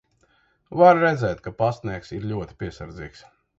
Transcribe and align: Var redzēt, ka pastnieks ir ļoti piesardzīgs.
Var 0.81 0.97
redzēt, 1.01 1.45
ka 1.49 1.53
pastnieks 1.61 2.17
ir 2.19 2.27
ļoti 2.33 2.61
piesardzīgs. 2.65 3.25